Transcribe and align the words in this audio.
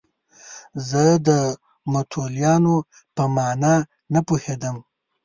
زه 0.87 1.03
د 1.27 1.29
متولیانو 1.93 2.75
په 3.15 3.23
معنی 3.35 3.75
نه 4.13 4.19
پوهېدم. 4.27 4.75